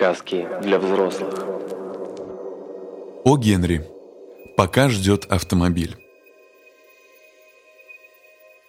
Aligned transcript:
Сказки 0.00 0.48
для 0.62 0.78
взрослых. 0.78 1.44
О 3.22 3.36
Генри. 3.36 3.86
Пока 4.56 4.88
ждет 4.88 5.26
автомобиль. 5.26 5.94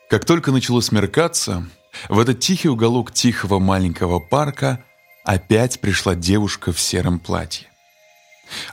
Как 0.09 0.25
только 0.25 0.51
начало 0.51 0.81
смеркаться, 0.81 1.65
в 2.09 2.19
этот 2.19 2.41
тихий 2.41 2.67
уголок 2.67 3.13
тихого 3.13 3.59
маленького 3.59 4.19
парка 4.19 4.83
опять 5.23 5.79
пришла 5.79 6.15
девушка 6.15 6.73
в 6.73 6.81
сером 6.81 7.17
платье. 7.17 7.69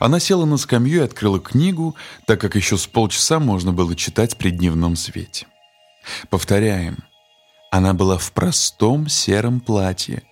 Она 0.00 0.18
села 0.18 0.44
на 0.44 0.56
скамью 0.56 1.02
и 1.02 1.04
открыла 1.04 1.38
книгу, 1.38 1.94
так 2.26 2.40
как 2.40 2.56
еще 2.56 2.76
с 2.76 2.88
полчаса 2.88 3.38
можно 3.38 3.72
было 3.72 3.94
читать 3.94 4.36
при 4.36 4.50
дневном 4.50 4.96
свете. 4.96 5.46
Повторяем, 6.28 7.04
она 7.70 7.94
была 7.94 8.18
в 8.18 8.32
простом 8.32 9.06
сером 9.06 9.60
платье. 9.60 10.24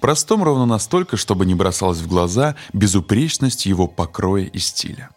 Простом 0.00 0.42
ровно 0.42 0.66
настолько, 0.66 1.16
чтобы 1.16 1.46
не 1.46 1.54
бросалась 1.54 1.98
в 1.98 2.08
глаза 2.08 2.56
безупречность 2.72 3.66
его 3.66 3.86
покроя 3.86 4.44
и 4.44 4.58
стиля. 4.58 5.10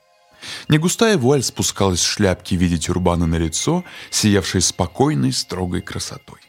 Негустая 0.69 1.17
вуаль 1.17 1.43
спускалась 1.43 1.99
с 1.99 2.03
шляпки 2.03 2.55
в 2.55 2.59
виде 2.59 2.77
тюрбана 2.77 3.25
на 3.25 3.35
лицо, 3.35 3.83
сиявшей 4.11 4.61
спокойной, 4.61 5.33
строгой 5.33 5.81
красотой. 5.81 6.39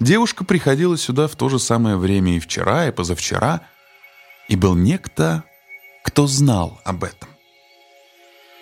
Девушка 0.00 0.44
приходила 0.44 0.98
сюда 0.98 1.28
в 1.28 1.36
то 1.36 1.48
же 1.48 1.58
самое 1.58 1.96
время 1.96 2.36
и 2.36 2.40
вчера, 2.40 2.88
и 2.88 2.92
позавчера, 2.92 3.62
и 4.48 4.56
был 4.56 4.74
некто, 4.74 5.44
кто 6.02 6.26
знал 6.26 6.80
об 6.84 7.04
этом. 7.04 7.28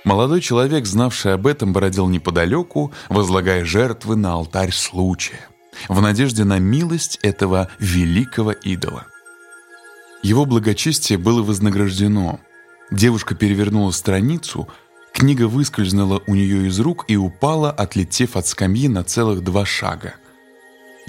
Молодой 0.04 0.40
человек, 0.40 0.84
знавший 0.84 1.34
об 1.34 1.46
этом, 1.46 1.72
бродил 1.72 2.08
неподалеку, 2.08 2.92
возлагая 3.08 3.64
жертвы 3.64 4.16
на 4.16 4.34
алтарь 4.34 4.72
случая, 4.72 5.48
в 5.88 6.00
надежде 6.00 6.44
на 6.44 6.58
милость 6.58 7.18
этого 7.22 7.68
великого 7.78 8.52
идола. 8.52 9.06
Его 10.22 10.44
благочестие 10.44 11.18
было 11.18 11.42
вознаграждено. 11.42 12.40
Девушка 12.90 13.34
перевернула 13.34 13.90
страницу, 13.90 14.68
книга 15.12 15.48
выскользнула 15.48 16.22
у 16.26 16.34
нее 16.34 16.68
из 16.68 16.78
рук 16.78 17.04
и 17.08 17.16
упала, 17.16 17.70
отлетев 17.70 18.36
от 18.36 18.46
скамьи 18.46 18.88
на 18.88 19.02
целых 19.02 19.42
два 19.42 19.64
шага. 19.66 20.14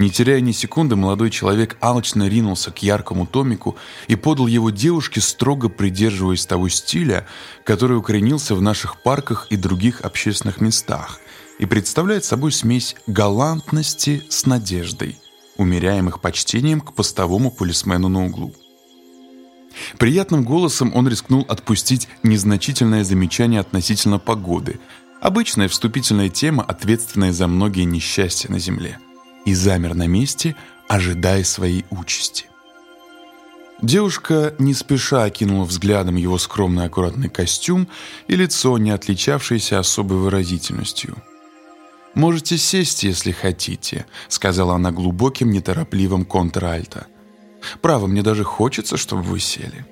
Не 0.00 0.10
теряя 0.10 0.40
ни 0.40 0.50
секунды, 0.50 0.96
молодой 0.96 1.30
человек 1.30 1.76
алчно 1.80 2.26
ринулся 2.28 2.72
к 2.72 2.82
яркому 2.82 3.26
томику 3.26 3.76
и 4.08 4.16
подал 4.16 4.48
его 4.48 4.70
девушке, 4.70 5.20
строго 5.20 5.68
придерживаясь 5.68 6.46
того 6.46 6.68
стиля, 6.68 7.26
который 7.62 7.96
укоренился 7.96 8.56
в 8.56 8.62
наших 8.62 9.00
парках 9.02 9.46
и 9.50 9.56
других 9.56 10.00
общественных 10.00 10.60
местах 10.60 11.20
и 11.58 11.66
представляет 11.66 12.24
собой 12.24 12.52
смесь 12.52 12.96
галантности 13.06 14.24
с 14.28 14.46
надеждой, 14.46 15.18
умеряемых 15.56 16.20
почтением 16.20 16.80
к 16.80 16.94
постовому 16.94 17.50
полисмену 17.50 18.08
на 18.08 18.26
углу. 18.26 18.54
Приятным 19.98 20.44
голосом 20.44 20.92
он 20.94 21.08
рискнул 21.08 21.44
отпустить 21.48 22.08
незначительное 22.22 23.04
замечание 23.04 23.60
относительно 23.60 24.18
погоды, 24.18 24.78
обычная 25.20 25.68
вступительная 25.68 26.28
тема, 26.28 26.62
ответственная 26.62 27.32
за 27.32 27.48
многие 27.48 27.84
несчастья 27.84 28.50
на 28.50 28.58
Земле– 28.58 28.98
и 29.44 29.54
замер 29.54 29.94
на 29.94 30.06
месте, 30.06 30.56
ожидая 30.88 31.44
своей 31.44 31.84
участи. 31.90 32.46
Девушка 33.82 34.54
не 34.58 34.72
спеша 34.72 35.24
окинула 35.24 35.64
взглядом 35.64 36.16
его 36.16 36.38
скромный 36.38 36.86
аккуратный 36.86 37.28
костюм 37.28 37.88
и 38.28 38.36
лицо, 38.36 38.78
не 38.78 38.90
отличавшееся 38.90 39.78
особой 39.78 40.18
выразительностью. 40.18 41.16
«Можете 42.14 42.58
сесть, 42.58 43.02
если 43.02 43.32
хотите»,— 43.32 44.06
сказала 44.28 44.74
она 44.74 44.92
глубоким, 44.92 45.50
неторопливым 45.50 46.24
контральто. 46.24 47.06
«Право, 47.80 48.06
мне 48.06 48.22
даже 48.22 48.44
хочется, 48.44 48.96
чтобы 48.96 49.22
вы 49.22 49.40
сели. 49.40 49.86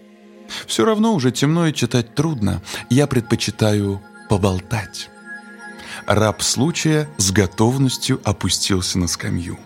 Все 0.66 0.84
равно 0.84 1.14
уже 1.14 1.32
темно 1.32 1.66
и 1.66 1.72
читать 1.72 2.14
трудно. 2.14 2.62
Я 2.90 3.06
предпочитаю 3.06 4.00
поболтать» 4.28 5.08
раб 6.06 6.42
случая 6.42 7.08
с 7.16 7.30
готовностью 7.30 8.20
опустился 8.24 8.98
на 8.98 9.06
скамью. 9.06 9.58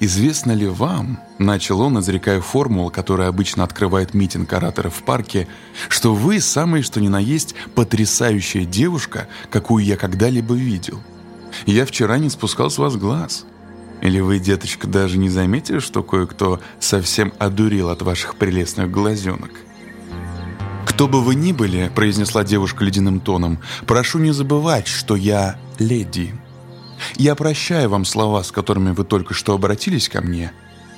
«Известно 0.00 0.52
ли 0.52 0.66
вам,— 0.66 1.20
начал 1.38 1.80
он, 1.80 2.00
изрекая 2.00 2.40
формулу, 2.40 2.90
которая 2.90 3.28
обычно 3.28 3.64
открывает 3.64 4.14
митинг 4.14 4.52
ораторов 4.52 4.96
в 4.96 5.02
парке,— 5.02 5.48
что 5.88 6.14
вы 6.14 6.40
самая 6.40 6.82
что 6.82 7.00
ни 7.00 7.08
на 7.08 7.18
есть 7.18 7.54
потрясающая 7.74 8.64
девушка, 8.64 9.28
какую 9.50 9.84
я 9.84 9.96
когда-либо 9.96 10.54
видел? 10.54 11.00
Я 11.66 11.86
вчера 11.86 12.18
не 12.18 12.30
спускал 12.30 12.70
с 12.70 12.78
вас 12.78 12.96
глаз. 12.96 13.44
Или 14.02 14.20
вы, 14.20 14.38
деточка, 14.38 14.86
даже 14.86 15.18
не 15.18 15.28
заметили, 15.28 15.78
что 15.78 16.02
кое-кто 16.02 16.60
совсем 16.78 17.32
одурил 17.38 17.90
от 17.90 18.02
ваших 18.02 18.36
прелестных 18.36 18.90
глазенок?» 18.90 19.50
«Кто 20.86 21.08
бы 21.08 21.22
вы 21.22 21.34
ни 21.34 21.52
были»,— 21.52 21.90
произнесла 21.94 22.44
девушка 22.44 22.84
ледяным 22.84 23.20
тоном, 23.20 23.58
«прошу 23.86 24.18
не 24.18 24.32
забывать, 24.32 24.86
что 24.86 25.16
я 25.16 25.58
леди. 25.78 26.34
Я 27.16 27.34
прощаю 27.34 27.88
вам 27.90 28.04
слова, 28.04 28.42
с 28.42 28.52
которыми 28.52 28.92
вы 28.92 29.04
только 29.04 29.34
что 29.34 29.54
обратились 29.54 30.08
ко 30.08 30.20
мне. 30.20 30.52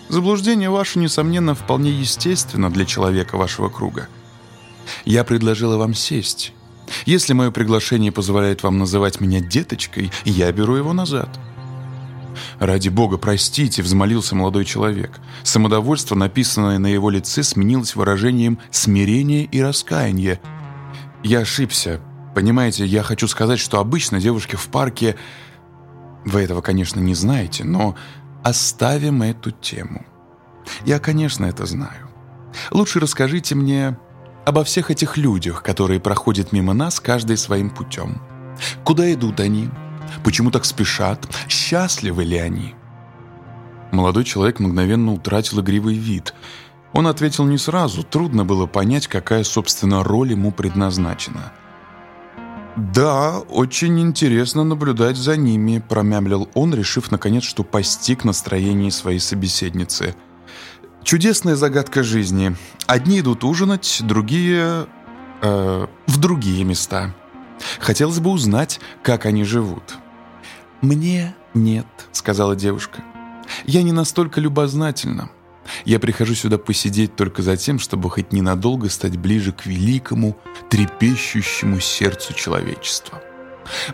Заблуждение 0.09 0.71
ваше, 0.71 0.99
несомненно, 0.99 1.55
вполне 1.55 1.91
естественно 1.91 2.71
для 2.71 2.85
человека 2.85 3.37
вашего 3.37 3.69
круга. 3.69 4.09
Я 5.05 5.25
предложила 5.25 5.77
вам 5.77 5.95
сесть. 5.95 6.53
Если 7.07 7.33
мое 7.33 7.51
приглашение 7.51 8.13
позволяет 8.13 8.63
вам 8.63 8.79
называть 8.79 9.21
меня 9.21 9.41
деточкой, 9.41 10.11
я 10.25 10.51
беру 10.53 10.77
его 10.77 10.93
назад». 10.93 11.29
«Ради 12.59 12.89
бога, 12.89 13.19
простите»,— 13.19 13.83
взмолился 13.83 14.35
молодой 14.35 14.65
человек. 14.65 15.21
Самодовольство, 15.43 16.15
написанное 16.15 16.79
на 16.79 16.87
его 16.87 17.11
лице, 17.11 17.43
сменилось 17.43 17.95
выражением 17.95 18.59
смирения 18.71 19.45
и 19.45 19.61
раскаяния. 19.61 20.41
«Я 21.23 21.41
ошибся. 21.41 22.01
Понимаете, 22.35 22.87
я 22.87 23.03
хочу 23.03 23.29
сказать, 23.29 23.59
что 23.59 23.79
обычно 23.81 24.21
девушки 24.21 24.57
в 24.57 24.69
парке... 24.69 25.17
Вы 26.25 26.43
этого, 26.43 26.61
конечно, 26.61 27.01
не 27.01 27.15
знаете, 27.15 27.65
но 27.65 27.97
оставим 28.43 29.23
эту 29.23 29.51
тему. 29.51 30.05
Я, 30.85 30.99
конечно, 30.99 31.45
это 31.47 31.67
знаю. 31.67 32.09
Лучше 32.71 33.01
расскажите 33.01 33.55
мне 33.55 33.97
обо 34.45 34.65
всех 34.65 34.91
этих 34.91 35.17
людях, 35.17 35.63
которые 35.63 36.01
проходят 36.01 36.53
мимо 36.53 36.75
нас 36.75 37.01
каждый 37.01 37.37
своим 37.37 37.71
путем. 37.71 38.23
Куда 38.85 39.13
идут 39.13 39.41
они?» 39.41 39.71
Почему 40.25 40.51
так 40.51 40.65
спешат? 40.65 41.27
Счастливы 41.49 42.25
ли 42.25 42.39
они? 42.39 42.75
Молодой 43.91 44.25
человек 44.25 44.61
мгновенно 44.61 45.13
утратил 45.13 45.61
игривый 45.61 45.97
вид. 45.97 46.35
Он 46.93 47.07
ответил 47.07 47.45
не 47.45 47.59
сразу, 47.59 48.03
трудно 48.03 48.45
было 48.45 48.67
понять, 48.67 49.07
какая, 49.07 49.45
собственно, 49.45 50.03
роль 50.03 50.33
ему 50.33 50.53
предназначена. 50.53 51.53
«Да, 52.77 53.41
очень 53.41 54.01
интересно 54.01 54.65
наблюдать 54.65 55.17
за 55.17 55.37
ними»,— 55.37 55.83
промямлил 55.89 56.49
он, 56.55 56.75
решив, 56.75 57.11
наконец, 57.11 57.43
что 57.43 57.65
постиг 57.65 58.25
настроение 58.25 58.91
своей 58.91 59.19
собеседницы. 59.19 60.15
«Чудесная 61.05 61.55
загадка 61.55 62.03
жизни. 62.03 62.57
Одни 62.87 63.21
идут 63.21 63.45
ужинать, 63.45 64.01
другие... 64.03 64.87
Э, 65.43 65.87
в 66.07 66.19
другие 66.19 66.65
места. 66.65 67.15
Хотелось 67.79 68.21
бы 68.21 68.31
узнать, 68.31 68.81
как 69.03 69.27
они 69.27 69.45
живут». 69.45 69.99
«Мне 70.81 71.35
нет»,— 71.53 71.87
сказала 72.13 72.57
девушка. 72.57 73.05
«Я 73.67 73.83
не 73.83 73.93
настолько 73.93 74.41
любознательна. 74.41 75.29
Я 75.85 75.99
прихожу 75.99 76.35
сюда 76.35 76.59
посидеть 76.59 77.17
только 77.17 77.43
за 77.43 77.57
тем, 77.57 77.79
чтобы 77.79 78.11
хоть 78.11 78.33
ненадолго 78.33 78.89
стать 78.89 79.17
ближе 79.17 79.53
к 79.53 79.67
великому, 79.67 80.37
трепещущему 80.71 81.81
сердцу 81.81 82.35
человечества. 82.35 83.23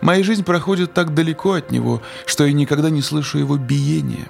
Моя 0.01 0.23
жизнь 0.23 0.43
проходит 0.43 0.93
так 0.93 1.13
далеко 1.13 1.53
от 1.53 1.71
него, 1.71 2.01
что 2.25 2.45
я 2.45 2.53
никогда 2.53 2.89
не 2.89 3.01
слышу 3.01 3.37
его 3.37 3.57
биения. 3.57 4.27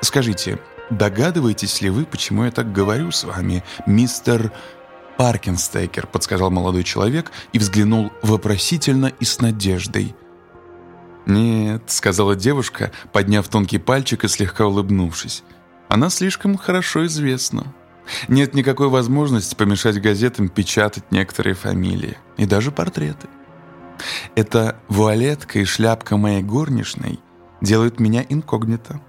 Скажите, 0.00 0.58
догадываетесь 0.90 1.80
ли 1.80 1.90
вы, 1.90 2.04
почему 2.04 2.44
я 2.44 2.50
так 2.50 2.72
говорю 2.72 3.10
с 3.10 3.24
вами, 3.24 3.62
мистер 3.86 4.52
Паркинстейкер?»— 5.18 6.06
подсказал 6.12 6.50
молодой 6.50 6.84
человек 6.84 7.30
и 7.52 7.58
взглянул 7.58 8.10
вопросительно 8.22 9.12
и 9.20 9.24
с 9.24 9.40
надеждой— 9.40 10.14
«Нет»,— 11.26 11.84
сказала 11.86 12.36
девушка, 12.36 12.92
подняв 13.12 13.48
тонкий 13.48 13.78
пальчик 13.78 14.24
и 14.24 14.28
слегка 14.28 14.66
улыбнувшись. 14.66 15.42
«Она 15.94 16.10
слишком 16.10 16.58
хорошо 16.58 17.06
известна. 17.06 17.72
Нет 18.26 18.52
никакой 18.52 18.88
возможности 18.88 19.54
помешать 19.54 20.02
газетам 20.02 20.48
печатать 20.48 21.12
некоторые 21.12 21.54
фамилии 21.54 22.18
и 22.36 22.46
даже 22.46 22.72
портреты. 22.72 23.28
Эта 24.34 24.76
вуалетка 24.88 25.60
и 25.60 25.64
шляпка 25.64 26.16
моей 26.16 26.42
горничной 26.42 27.20
делают 27.60 28.00
меня 28.00 28.26
инкогнито. 28.28 29.00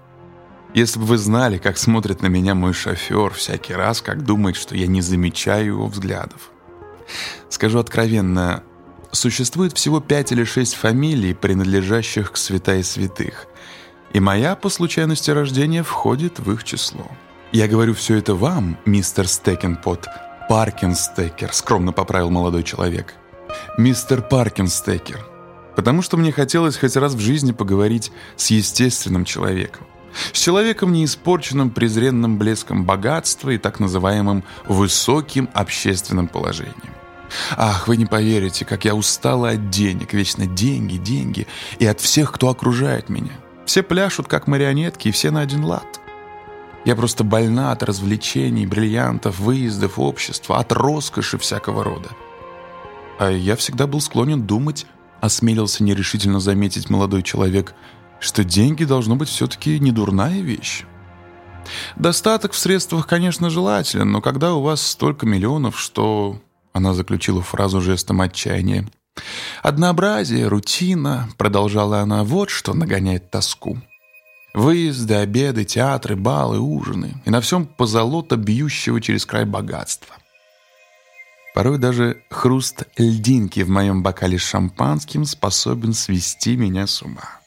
Если 0.74 1.00
бы 1.00 1.06
вы 1.06 1.18
знали, 1.18 1.58
как 1.58 1.76
смотрит 1.76 2.22
на 2.22 2.28
меня 2.28 2.54
мой 2.54 2.72
шофер 2.72 3.34
всякий 3.34 3.74
раз, 3.74 4.00
как 4.00 4.22
думает, 4.24 4.54
что 4.54 4.76
я 4.76 4.86
не 4.86 5.00
замечаю 5.00 5.66
его 5.66 5.88
взглядов. 5.88 6.52
Скажу 7.48 7.80
откровенно, 7.80 8.62
существует 9.10 9.76
всего 9.76 9.98
пять 9.98 10.30
или 10.30 10.44
шесть 10.44 10.76
фамилий, 10.76 11.34
принадлежащих 11.34 12.30
к 12.30 12.36
святая 12.36 12.84
святых, 12.84 13.48
и 14.16 14.20
моя, 14.20 14.56
по 14.56 14.70
случайности 14.70 15.30
рождения, 15.30 15.82
входит 15.82 16.38
в 16.38 16.50
их 16.50 16.64
число. 16.64 17.06
«Я 17.52 17.68
говорю 17.68 17.92
все 17.92 18.16
это 18.16 18.34
вам, 18.34 18.78
мистер 18.86 19.28
Стекенпот, 19.28 20.06
Паркинстекер»,— 20.48 21.50
скромно 21.52 21.92
поправил 21.92 22.30
молодой 22.30 22.62
человек. 22.62 23.12
«Мистер 23.76 24.22
Паркинстекер, 24.22 25.22
потому 25.76 26.00
что 26.00 26.16
мне 26.16 26.32
хотелось 26.32 26.78
хоть 26.78 26.96
раз 26.96 27.12
в 27.12 27.20
жизни 27.20 27.52
поговорить 27.52 28.10
с 28.36 28.50
естественным 28.50 29.26
человеком. 29.26 29.86
С 30.32 30.38
человеком, 30.38 30.94
не 30.94 31.04
испорченным 31.04 31.68
презренным 31.68 32.38
блеском 32.38 32.86
богатства 32.86 33.50
и 33.50 33.58
так 33.58 33.80
называемым 33.80 34.44
высоким 34.66 35.50
общественным 35.52 36.28
положением. 36.28 36.94
Ах, 37.54 37.86
вы 37.86 37.98
не 37.98 38.06
поверите, 38.06 38.64
как 38.64 38.86
я 38.86 38.94
устала 38.94 39.50
от 39.50 39.68
денег, 39.68 40.14
вечно 40.14 40.46
деньги, 40.46 40.96
деньги, 40.96 41.46
и 41.78 41.84
от 41.84 42.00
всех, 42.00 42.32
кто 42.32 42.48
окружает 42.48 43.10
меня. 43.10 43.32
Все 43.66 43.82
пляшут, 43.82 44.28
как 44.28 44.46
марионетки, 44.46 45.08
и 45.08 45.10
все 45.10 45.30
на 45.30 45.40
один 45.40 45.64
лад. 45.64 46.00
Я 46.84 46.94
просто 46.94 47.24
больна 47.24 47.72
от 47.72 47.82
развлечений, 47.82 48.64
бриллиантов, 48.64 49.40
выездов, 49.40 49.98
общества, 49.98 50.58
от 50.58 50.72
роскоши 50.72 51.36
всякого 51.36 51.82
рода. 51.82 52.10
А 53.18 53.28
я 53.30 53.56
всегда 53.56 53.88
был 53.88 54.00
склонен 54.00 54.46
думать, 54.46 54.86
осмелился 55.20 55.82
нерешительно 55.82 56.38
заметить 56.38 56.88
молодой 56.88 57.24
человек, 57.24 57.74
что 58.20 58.44
деньги 58.44 58.84
должно 58.84 59.16
быть 59.16 59.28
все-таки 59.28 59.80
не 59.80 59.90
дурная 59.90 60.40
вещь. 60.40 60.84
Достаток 61.96 62.52
в 62.52 62.58
средствах, 62.58 63.08
конечно, 63.08 63.50
желателен, 63.50 64.12
но 64.12 64.20
когда 64.20 64.54
у 64.54 64.62
вас 64.62 64.80
столько 64.80 65.26
миллионов, 65.26 65.78
что 65.78 66.40
она 66.72 66.94
заключила 66.94 67.42
фразу 67.42 67.80
жестом 67.80 68.20
отчаяния. 68.20 68.86
«Однообразие, 69.62 70.48
рутина»,— 70.48 71.28
продолжала 71.38 72.00
она,— 72.00 72.24
«вот 72.24 72.50
что 72.50 72.74
нагоняет 72.74 73.30
тоску». 73.30 73.78
Выезды, 74.54 75.14
обеды, 75.14 75.64
театры, 75.64 76.16
балы, 76.16 76.58
ужины. 76.58 77.20
И 77.26 77.30
на 77.30 77.40
всем 77.42 77.66
позолота 77.66 78.36
бьющего 78.36 79.00
через 79.02 79.26
край 79.26 79.44
богатства. 79.44 80.16
Порой 81.54 81.78
даже 81.78 82.22
хруст 82.30 82.84
льдинки 82.96 83.60
в 83.60 83.68
моем 83.68 84.02
бокале 84.02 84.38
с 84.38 84.42
шампанским 84.42 85.26
способен 85.26 85.92
свести 85.92 86.56
меня 86.56 86.86
с 86.86 87.02
ума. 87.02 87.40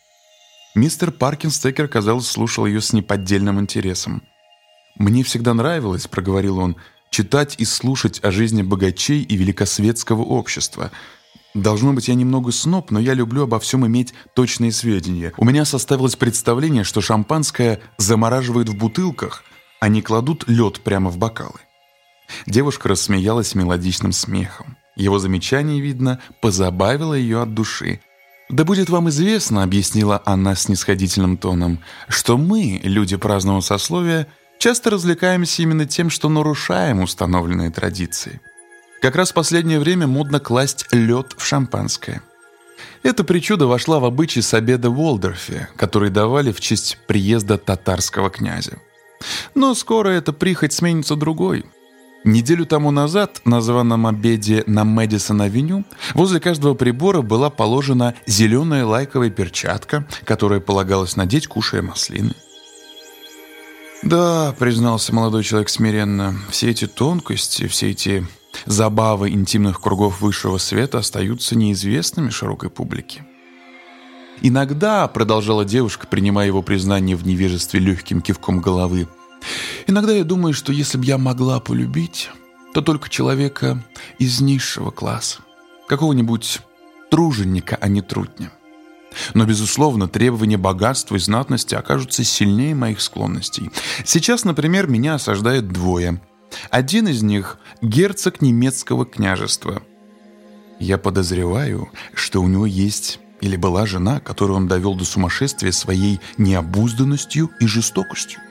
Мистер 0.75 1.11
Паркинстекер, 1.11 1.87
казалось, 1.87 2.27
слушал 2.27 2.67
ее 2.67 2.79
с 2.79 2.93
неподдельным 2.93 3.59
интересом. 3.59 4.21
«Мне 4.95 5.23
всегда 5.23 5.55
нравилось»,— 5.55 6.07
проговорил 6.09 6.59
он,— 6.59 6.75
читать 7.09 7.55
и 7.57 7.65
слушать 7.65 8.23
о 8.23 8.31
жизни 8.31 8.61
богачей 8.61 9.21
и 9.21 9.35
великосветского 9.35 10.21
общества. 10.21 10.91
Должно 11.61 11.91
быть, 11.91 12.07
я 12.07 12.15
немного 12.15 12.51
сноб, 12.51 12.89
но 12.89 12.99
я 12.99 13.13
люблю 13.13 13.43
обо 13.43 13.59
всем 13.59 13.85
иметь 13.85 14.13
точные 14.33 14.71
сведения. 14.71 15.33
У 15.37 15.43
меня 15.43 15.65
составилось 15.65 16.15
представление, 16.15 16.85
что 16.85 17.01
шампанское 17.01 17.81
замораживают 17.97 18.69
в 18.69 18.77
бутылках, 18.77 19.43
а 19.81 19.89
не 19.89 20.01
кладут 20.01 20.45
лед 20.47 20.79
прямо 20.81 21.09
в 21.09 21.17
бокалы. 21.17 21.59
Девушка 22.45 22.89
рассмеялась 22.89 23.55
мелодичным 23.55 24.13
смехом. 24.13 24.77
Его 24.95 25.19
замечание, 25.19 25.81
видно, 25.81 26.21
позабавило 26.41 27.13
ее 27.13 27.41
от 27.41 27.53
души. 27.53 27.99
«Да 28.49 28.63
будет 28.63 28.89
вам 28.89 29.09
известно»,— 29.09 29.63
объяснила 29.63 30.21
она 30.25 30.55
снисходительным 30.55 31.37
тоном, 31.37 31.79
«что 32.07 32.37
мы, 32.37 32.79
люди 32.83 33.15
праздного 33.17 33.61
сословия, 33.61 34.27
часто 34.59 34.89
развлекаемся 34.91 35.61
именно 35.61 35.85
тем, 35.85 36.09
что 36.09 36.29
нарушаем 36.29 37.01
установленные 37.01 37.69
традиции. 37.69 38.41
Как 39.01 39.15
раз 39.15 39.31
в 39.31 39.33
последнее 39.33 39.79
время 39.79 40.07
модно 40.07 40.39
класть 40.39 40.85
лед 40.91 41.33
в 41.37 41.45
шампанское. 41.45 42.21
Эта 43.01 43.23
причуда 43.23 43.65
вошла 43.65 43.99
в 43.99 44.05
обычай 44.05 44.41
с 44.41 44.53
обеда 44.53 44.89
в 44.89 44.99
Уолдорфе, 44.99 45.69
который 45.77 46.09
давали 46.09 46.51
в 46.51 46.59
честь 46.59 46.97
приезда 47.07 47.57
татарского 47.57 48.29
князя. 48.29 48.77
Но 49.55 49.73
скоро 49.73 50.09
эта 50.09 50.33
прихоть 50.33 50.73
сменится 50.73 51.15
другой. 51.15 51.65
Неделю 52.25 52.65
тому 52.65 52.91
назад 52.91 53.41
на 53.45 53.61
званом 53.61 54.05
обеде 54.05 54.63
на 54.67 54.83
Мэдисон-авеню 54.83 55.85
возле 56.13 56.41
каждого 56.41 56.73
прибора 56.73 57.21
была 57.21 57.49
положена 57.49 58.15
зеленая 58.25 58.85
лайковая 58.85 59.29
перчатка, 59.29 60.05
которая 60.25 60.59
полагалось 60.59 61.15
надеть, 61.15 61.47
кушая 61.47 61.81
маслины. 61.81 62.33
«Да»,— 64.01 64.55
признался 64.59 65.13
молодой 65.13 65.43
человек 65.43 65.69
смиренно,— 65.69 66.39
«все 66.49 66.69
эти 66.69 66.87
тонкости, 66.87 67.67
все 67.67 67.91
эти 67.91 68.25
забавы 68.65 69.31
интимных 69.31 69.81
кругов 69.81 70.21
высшего 70.21 70.57
света 70.57 70.99
остаются 70.99 71.57
неизвестными 71.57 72.29
широкой 72.29 72.69
публике». 72.69 73.25
«Иногда»,— 74.41 75.05
продолжала 75.09 75.65
девушка, 75.65 76.07
принимая 76.07 76.47
его 76.47 76.61
признание 76.61 77.17
в 77.17 77.27
невежестве 77.27 77.81
легким 77.81 78.21
кивком 78.21 78.61
головы, 78.61 79.09
«иногда 79.85 80.13
я 80.13 80.23
думаю, 80.23 80.53
что 80.53 80.71
если 80.71 80.97
бы 80.97 81.05
я 81.05 81.17
могла 81.17 81.59
полюбить, 81.59 82.29
то 82.73 82.81
только 82.81 83.09
человека 83.09 83.83
из 84.17 84.39
низшего 84.39 84.91
класса, 84.91 85.39
какого-нибудь 85.87 86.61
труженика, 87.09 87.77
а 87.81 87.89
не 87.89 88.01
трутня. 88.01 88.51
Но, 89.33 89.45
безусловно, 89.45 90.07
требования 90.07 90.57
богатства 90.57 91.15
и 91.15 91.19
знатности 91.19 91.75
окажутся 91.75 92.23
сильнее 92.23 92.75
моих 92.75 93.01
склонностей. 93.01 93.69
Сейчас, 94.05 94.43
например, 94.43 94.87
меня 94.87 95.15
осаждает 95.15 95.67
двое. 95.69 96.21
Один 96.69 97.07
из 97.07 97.21
них– 97.21 97.59
герцог 97.81 98.41
немецкого 98.41 99.05
княжества. 99.05 99.83
Я 100.79 100.97
подозреваю, 100.97 101.89
что 102.13 102.41
у 102.41 102.47
него 102.47 102.65
есть 102.65 103.19
или 103.41 103.55
была 103.55 103.85
жена, 103.85 104.19
которую 104.19 104.57
он 104.57 104.67
довел 104.67 104.95
до 104.95 105.05
сумасшествия 105.05 105.71
своей 105.71 106.19
необузданностью 106.37 107.51
и 107.59 107.67
жестокостью. 107.67 108.41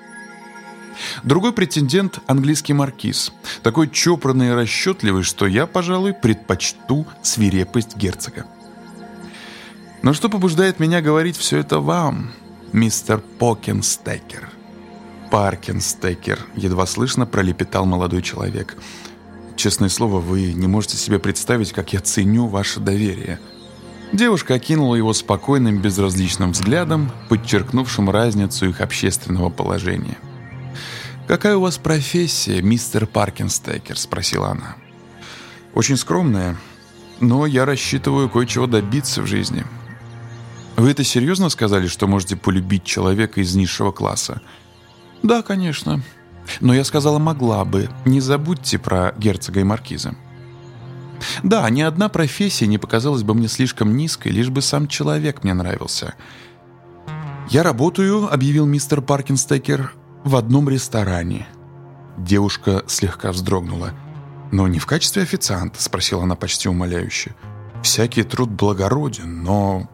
Другой 1.22 1.52
претендент– 1.52 2.18
английский 2.26 2.72
маркиз, 2.72 3.32
такой 3.62 3.88
чопорный 3.88 4.48
и 4.48 4.52
расчетливый, 4.52 5.22
что 5.22 5.46
я, 5.46 5.66
пожалуй, 5.66 6.12
предпочту 6.12 7.06
свирепость 7.22 7.96
герцога. 7.96 8.46
Но 10.02 10.12
что 10.12 10.28
побуждает 10.28 10.78
меня 10.78 11.00
говорить 11.00 11.36
все 11.36 11.58
это 11.58 11.80
вам, 11.80 12.30
мистер 12.72 13.18
Покенстекер? 13.38 14.48
Паркенстекер, 15.30 16.46
едва 16.54 16.86
слышно 16.86 17.26
пролепетал 17.26 17.84
молодой 17.84 18.22
человек. 18.22 18.76
Честное 19.56 19.88
слово, 19.88 20.20
вы 20.20 20.52
не 20.52 20.68
можете 20.68 20.96
себе 20.96 21.18
представить, 21.18 21.72
как 21.72 21.92
я 21.92 22.00
ценю 22.00 22.46
ваше 22.46 22.80
доверие. 22.80 23.40
Девушка 24.12 24.54
окинула 24.54 24.94
его 24.94 25.12
спокойным, 25.12 25.82
безразличным 25.82 26.52
взглядом, 26.52 27.10
подчеркнувшим 27.28 28.08
разницу 28.08 28.68
их 28.68 28.80
общественного 28.80 29.50
положения. 29.50 30.16
«Какая 31.26 31.56
у 31.56 31.60
вас 31.60 31.76
профессия, 31.76 32.62
мистер 32.62 33.06
Паркенстекер?»– 33.06 33.98
спросила 33.98 34.50
она. 34.52 34.76
«Очень 35.74 35.98
скромная, 35.98 36.56
но 37.20 37.44
я 37.44 37.66
рассчитываю 37.66 38.30
кое-чего 38.30 38.66
добиться 38.66 39.20
в 39.20 39.26
жизни. 39.26 39.66
Вы 40.78 40.92
это 40.92 41.02
серьезно 41.02 41.48
сказали, 41.48 41.88
что 41.88 42.06
можете 42.06 42.36
полюбить 42.36 42.84
человека 42.84 43.40
из 43.40 43.52
низшего 43.56 43.90
класса? 43.90 44.40
Да, 45.24 45.42
конечно. 45.42 46.02
Но 46.60 46.72
я 46.72 46.84
сказала 46.84 47.18
«могла 47.18 47.64
бы». 47.64 47.90
Не 48.04 48.20
забудьте 48.20 48.78
про 48.78 49.12
герцога 49.18 49.58
и 49.58 49.64
маркиза. 49.64 50.14
Да, 51.42 51.68
ни 51.68 51.80
одна 51.80 52.08
профессия 52.08 52.68
не 52.68 52.78
показалась 52.78 53.24
бы 53.24 53.34
мне 53.34 53.48
слишком 53.48 53.96
низкой, 53.96 54.28
лишь 54.28 54.50
бы 54.50 54.62
сам 54.62 54.86
человек 54.86 55.42
мне 55.42 55.52
нравился. 55.52 56.14
«Я 57.50 57.64
работаю»,— 57.64 58.28
объявил 58.32 58.64
мистер 58.64 59.02
Паркинстекер,— 59.02 59.94
«в 60.24 60.36
одном 60.36 60.68
ресторане». 60.68 61.48
Девушка 62.16 62.84
слегка 62.86 63.32
вздрогнула. 63.32 63.94
«Но 64.52 64.68
не 64.68 64.78
в 64.78 64.86
качестве 64.86 65.24
официанта?»— 65.24 65.82
спросила 65.82 66.22
она 66.22 66.36
почти 66.36 66.68
умоляюще. 66.68 67.34
«Всякий 67.82 68.22
труд 68.22 68.50
благороден, 68.50 69.42
но 69.42 69.88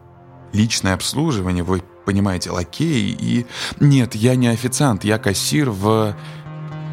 личное 0.55 0.93
обслуживание, 0.93 1.63
вы 1.63 1.83
понимаете, 2.05 2.51
лакей 2.51 3.15
и... 3.19 3.45
Нет, 3.79 4.15
я 4.15 4.35
не 4.35 4.47
официант, 4.47 5.03
я 5.03 5.17
кассир 5.17 5.69
в... 5.69 6.15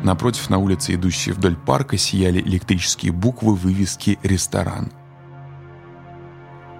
Напротив, 0.02 0.50
на 0.50 0.59
улице, 0.59 0.95
идущей 0.95 1.33
вдоль 1.33 1.57
парка, 1.57 1.97
сияли 1.97 2.40
электрические 2.40 3.12
буквы 3.12 3.54
вывески 3.54 4.19
«Ресторан». 4.25 4.90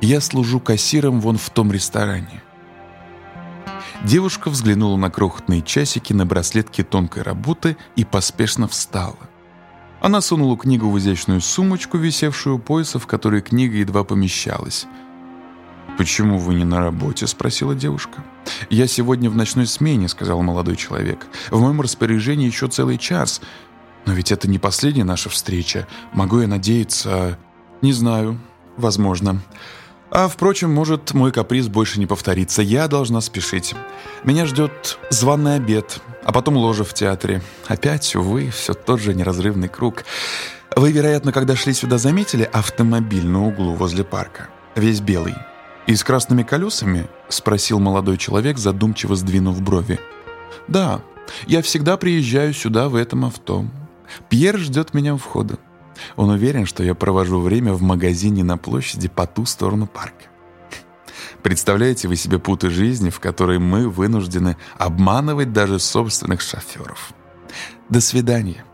Я 0.01 0.21
служу 0.21 0.59
кассиром 0.59 1.21
вон 1.21 1.39
в 1.39 1.49
том 1.51 1.71
ресторане. 1.71 2.43
Девушка 4.03 4.51
взглянула 4.51 4.97
на 4.97 5.11
крохотные 5.11 5.63
часики 5.63 6.13
на 6.13 6.27
браслетке 6.27 6.83
тонкой 6.83 7.23
работы 7.23 7.77
и 7.95 8.05
поспешно 8.05 8.67
встала. 8.67 9.19
Она 10.01 10.21
сунула 10.21 10.59
книгу 10.59 10.91
в 10.91 10.99
изящную 10.99 11.41
сумочку, 11.41 11.99
висевшую 11.99 12.57
у 12.57 12.59
пояса, 12.59 12.99
в 12.99 13.07
которой 13.07 13.41
книга 13.41 13.77
едва 13.77 14.03
помещалась– 14.03 14.87
«Почему 15.99 16.39
вы 16.39 16.55
не 16.55 16.65
на 16.65 16.81
работе?»– 16.81 17.27
спросила 17.29 17.75
девушка. 17.75 18.25
«Я 18.71 18.87
сегодня 18.87 19.31
в 19.31 19.37
ночной 19.37 19.67
смене»,– 19.67 20.09
сказал 20.09 20.43
молодой 20.43 20.77
человек. 20.77 21.27
«В 21.51 21.61
моем 21.61 21.81
распоряжении 21.81 22.47
еще 22.47 22.69
целый 22.69 22.99
час. 22.99 23.41
Но 24.07 24.13
ведь 24.13 24.33
это 24.33 24.49
не 24.49 24.59
последняя 24.59 25.05
наша 25.05 25.29
встреча. 25.29 25.87
Могу 26.13 26.41
я 26.41 26.49
надеяться...» 26.49 27.39
«Не 27.83 27.93
знаю. 27.93 28.41
Возможно. 28.77 29.41
А, 30.11 30.29
впрочем, 30.29 30.73
может, 30.73 31.15
мой 31.15 31.33
каприз 31.33 31.69
больше 31.69 31.99
не 31.99 32.07
повторится. 32.07 32.63
Я 32.63 32.87
должна 32.87 33.21
спешить. 33.21 33.75
Меня 34.25 34.47
ждет 34.47 34.99
званый 35.11 35.57
обед. 35.57 36.01
А 36.25 36.33
потом 36.33 36.57
ложа 36.57 36.85
в 36.85 36.95
театре. 36.95 37.43
Опять, 37.67 38.15
увы, 38.15 38.51
все 38.51 38.75
тот 38.75 39.01
же 39.01 39.15
неразрывный 39.15 39.69
круг. 39.69 40.05
Вы, 40.77 40.93
вероятно, 40.93 41.33
когда 41.33 41.57
шли 41.57 41.73
сюда, 41.73 41.99
заметили 41.99 42.49
автомобиль 42.51 43.27
на 43.27 43.47
углу 43.47 43.75
возле 43.75 44.05
парка. 44.05 44.49
Весь 44.75 45.01
белый. 45.01 45.35
«И 45.87 45.97
с 45.97 46.05
красными 46.05 46.43
колесами?»— 46.43 47.09
спросил 47.29 47.81
молодой 47.81 48.17
человек, 48.17 48.59
задумчиво 48.59 49.17
сдвинув 49.17 49.61
брови. 49.61 49.99
«Да, 50.69 51.03
я 51.47 51.63
всегда 51.63 51.97
приезжаю 51.97 52.53
сюда 52.53 52.89
в 52.89 52.95
этом 52.95 53.25
авто. 53.25 53.65
Пьер 54.29 54.59
ждет 54.59 54.95
меня 54.95 55.15
у 55.15 55.19
входа. 55.19 55.59
Он 56.17 56.31
уверен, 56.31 56.67
что 56.67 56.83
я 56.83 56.95
провожу 56.95 57.41
время 57.41 57.73
в 57.73 57.83
магазине 57.83 58.45
на 58.45 58.57
площади 58.57 59.09
по 59.09 59.27
ту 59.27 59.45
сторону 59.45 59.87
парка. 59.87 60.27
Представляете 61.43 62.09
вы 62.09 62.17
себе 62.17 62.39
путы 62.39 62.71
жизни, 62.71 63.11
в 63.11 63.19
которой 63.19 63.59
мы 63.59 63.89
вынуждены 63.89 64.57
обманывать 64.79 65.53
даже 65.53 65.79
собственных 65.79 66.41
шоферов? 66.41 67.13
До 67.89 68.01
свидания. 68.01 68.65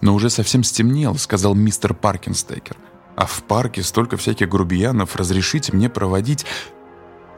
Но 0.00 0.14
уже 0.14 0.30
совсем 0.30 0.62
стемнело, 0.62 1.14
сказал 1.14 1.54
мистер 1.54 1.94
Паркинстекер. 1.94 2.76
А 3.18 3.26
в 3.26 3.42
парке 3.42 3.82
столько 3.82 4.16
всяких 4.16 4.48
грубиянов, 4.48 5.16
разрешите 5.16 5.72
мне 5.72 5.88
проводить... 5.88 6.46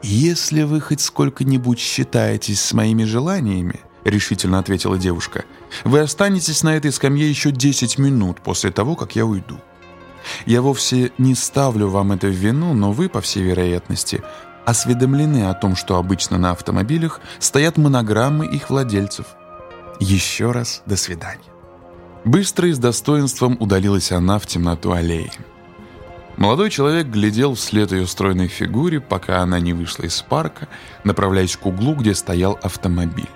Если 0.03 0.63
вы 0.63 0.81
хоть 0.81 1.01
сколько-нибудь 1.01 1.79
считаетесь 1.79 2.59
с 2.59 2.73
моими 2.73 3.03
желаниями,— 3.03 3.81
решительно 4.03 4.57
ответила 4.57 4.97
девушка. 4.97 5.45
«Вы 5.83 5.99
останетесь 5.99 6.63
на 6.63 6.75
этой 6.75 6.91
скамье 6.91 7.29
еще 7.29 7.51
10 7.51 7.99
минут 7.99 8.41
после 8.41 8.71
того, 8.71 8.95
как 8.95 9.15
я 9.15 9.25
уйду. 9.27 9.59
Я 10.47 10.63
вовсе 10.63 11.11
не 11.19 11.35
ставлю 11.35 11.87
вам 11.87 12.11
это 12.11 12.27
в 12.27 12.31
вину, 12.31 12.73
но 12.73 12.91
вы, 12.91 13.09
по 13.09 13.21
всей 13.21 13.43
вероятности, 13.43 14.23
осведомлены 14.65 15.49
о 15.49 15.53
том, 15.53 15.75
что 15.75 15.97
обычно 15.97 16.39
на 16.39 16.51
автомобилях 16.51 17.21
стоят 17.37 17.77
монограммы 17.77 18.47
их 18.47 18.71
владельцев. 18.71 19.25
Еще 19.99 20.51
раз 20.51 20.81
до 20.87 20.95
свидания». 20.95 21.51
Быстро 22.25 22.69
и 22.69 22.71
с 22.71 22.79
достоинством 22.79 23.57
удалилась 23.59 24.11
она 24.11 24.39
в 24.39 24.47
темноту 24.47 24.91
аллеи. 24.93 25.31
Молодой 26.41 26.71
человек 26.71 27.05
глядел 27.05 27.53
вслед 27.53 27.91
ее 27.91 28.07
стройной 28.07 28.47
фигуре, 28.47 28.99
пока 28.99 29.43
она 29.43 29.59
не 29.59 29.73
вышла 29.73 30.05
из 30.05 30.23
парка, 30.23 30.67
направляясь 31.03 31.55
к 31.55 31.63
углу, 31.67 31.93
где 31.93 32.15
стоял 32.15 32.57
автомобиль. 32.63 33.29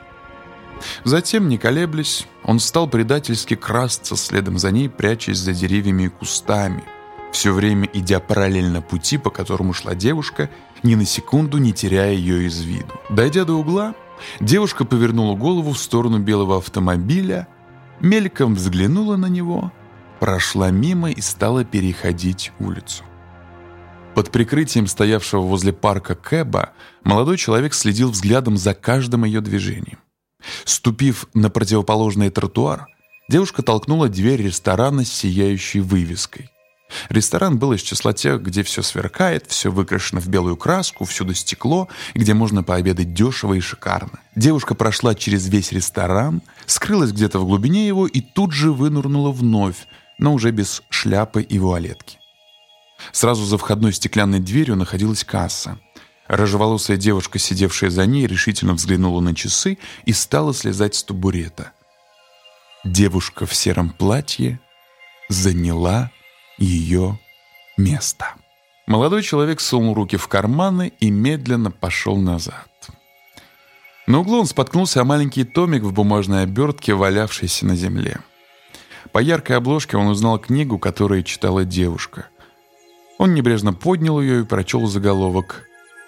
Затем, 1.04 1.48
не 1.48 1.60
колеблясь, 1.60 2.26
он 2.44 2.60
стал 2.60 2.88
предательски 2.88 3.54
красться 3.56 4.16
следом 4.16 4.58
за 4.58 4.72
ней, 4.72 4.90
прячась 4.90 5.38
за 5.38 5.54
деревьями 5.54 6.06
и 6.06 6.08
кустами, 6.08 6.84
все 7.32 7.54
время 7.54 7.88
идя 7.94 8.20
параллельно 8.20 8.82
пути, 8.82 9.20
по 9.20 9.30
которому 9.30 9.72
шла 9.74 9.94
девушка, 9.94 10.50
ни 10.82 10.96
на 10.96 11.06
секунду 11.06 11.60
не 11.60 11.74
теряя 11.74 12.12
ее 12.12 12.48
из 12.48 12.60
виду. 12.62 12.92
Дойдя 13.12 13.46
до 13.46 13.54
угла, 13.54 13.94
девушка 14.40 14.84
повернула 14.84 15.36
голову 15.36 15.74
в 15.74 15.78
сторону 15.78 16.18
белого 16.18 16.58
автомобиля, 16.58 17.48
мельком 18.00 18.56
взглянула 18.56 19.16
на 19.16 19.28
него, 19.28 19.72
прошла 20.20 20.72
мимо 20.72 21.12
и 21.12 21.22
стала 21.22 21.64
переходить 21.64 22.52
улицу. 22.60 23.04
Под 24.16 24.32
прикрытием 24.32 24.88
стоявшего 24.88 25.42
возле 25.42 25.74
парка 25.74 26.16
Кэба 26.16 26.72
молодой 27.04 27.38
человек 27.38 27.74
следил 27.74 28.12
взглядом 28.12 28.58
за 28.58 28.74
каждым 28.74 29.26
ее 29.26 29.42
движением. 29.42 30.00
Ступив 30.64 31.28
на 31.34 31.50
противоположный 31.50 32.30
тротуар, 32.30 32.88
девушка 33.28 33.62
толкнула 33.62 34.08
дверь 34.08 34.42
ресторана 34.42 35.04
с 35.04 35.12
сияющей 35.12 35.82
вывеской. 35.82 36.50
Ресторан 37.10 37.58
был 37.58 37.74
из 37.74 37.82
числа 37.82 38.14
тех, 38.14 38.42
где 38.42 38.64
все 38.64 38.82
сверкает, 38.84 39.48
все 39.48 39.72
выкрашено 39.72 40.22
в 40.22 40.28
белую 40.28 40.56
краску, 40.56 41.04
всюду 41.04 41.34
стекло, 41.34 41.90
где 42.14 42.34
можно 42.34 42.64
пообедать 42.64 43.14
дешево 43.14 43.56
и 43.56 43.60
шикарно. 43.60 44.20
Девушка 44.36 44.76
прошла 44.76 45.16
через 45.16 45.48
весь 45.48 45.72
ресторан, 45.72 46.42
скрылась 46.68 47.12
где-то 47.12 47.40
в 47.40 47.46
глубине 47.46 47.88
его 47.88 48.08
и 48.08 48.22
тут 48.22 48.54
же 48.54 48.72
вынурнула 48.72 49.32
вновь, 49.32 49.88
но 50.18 50.34
уже 50.34 50.52
без 50.52 50.84
шляпы 50.90 51.42
и 51.42 51.60
вуалетки. 51.60 52.20
Сразу 53.12 53.44
за 53.46 53.58
входной 53.58 53.94
стеклянной 53.94 54.40
дверью 54.40 54.76
находилась 54.76 55.24
касса. 55.24 55.78
Рыжеволосая 56.28 56.98
девушка, 56.98 57.38
сидевшая 57.38 57.90
за 57.90 58.06
ней, 58.06 58.26
решительно 58.26 58.74
взглянула 58.74 59.22
на 59.22 59.36
часы 59.36 59.78
и 60.06 60.14
стала 60.14 60.54
слезать 60.54 60.96
с 60.96 61.04
табурета. 61.04 61.72
Девушка 62.84 63.46
в 63.46 63.54
сером 63.54 63.90
платье 63.90 64.60
заняла 65.30 66.12
ее 66.58 67.20
место. 67.78 68.34
Молодой 68.88 69.24
человек 69.24 69.60
сунул 69.60 69.94
руки 69.94 70.18
в 70.18 70.28
карманы 70.28 70.94
и 71.00 71.10
медленно 71.10 71.72
пошел 71.72 72.18
назад. 72.18 72.70
На 74.08 74.20
углу 74.20 74.40
он 74.42 74.46
споткнулся 74.46 75.02
о 75.02 75.04
маленький 75.04 75.44
томик 75.44 75.82
в 75.82 75.92
бумажной 75.92 76.44
обертке, 76.44 76.94
валявшийся 76.94 77.66
на 77.66 77.76
земле. 77.76 78.20
По 79.12 79.20
яркой 79.20 79.58
обложке 79.58 79.98
он 79.98 80.08
узнал 80.08 80.40
книгу, 80.40 80.78
которую 80.78 81.24
читала 81.24 81.64
девушка. 81.64 82.28
Он 83.18 83.34
небрежно 83.34 83.74
поднял 83.74 84.20
ее 84.20 84.42
и 84.42 84.46
прочел 84.46 84.88
заголовок 84.88 85.64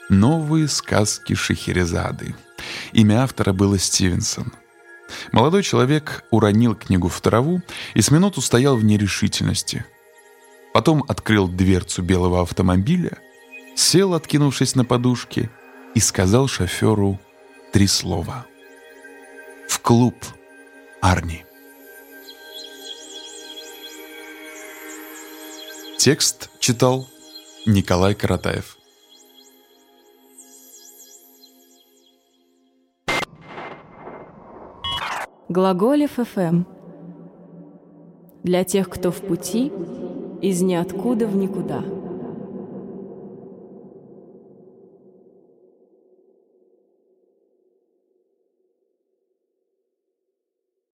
«Новые 0.09 0.67
сказки 0.67 1.33
Шахерезады». 1.33 2.35
Имя 2.91 3.23
автора 3.23 3.53
было 3.53 3.77
Стивенсон. 3.77 4.51
Молодой 5.31 5.63
человек 5.63 6.25
уронил 6.31 6.75
книгу 6.75 7.07
в 7.07 7.21
траву 7.21 7.61
и 7.93 8.01
с 8.01 8.11
минуту 8.11 8.41
стоял 8.41 8.75
в 8.75 8.83
нерешительности. 8.83 9.85
Потом 10.73 11.03
открыл 11.07 11.47
дверцу 11.47 12.01
белого 12.01 12.41
автомобиля, 12.41 13.17
сел, 13.75 14.13
откинувшись 14.13 14.75
на 14.75 14.83
подушке, 14.83 15.49
и 15.95 15.99
сказал 15.99 16.47
шоферу 16.47 17.19
три 17.71 17.87
слова. 17.87 18.45
«В 19.69 19.79
клуб, 19.79 20.15
Арни». 21.01 21.46
Текст 25.97 26.51
читал 26.59 27.07
Николай 27.65 28.13
Каратаев. 28.13 28.77
Глаголев 35.49 36.11
ФМ. 36.11 36.65
Для 38.43 38.63
тех, 38.63 38.89
кто 38.89 39.11
в 39.11 39.21
пути, 39.21 39.71
из 40.43 40.61
ниоткуда 40.61 41.25
в 41.25 41.35
никуда. 41.35 41.83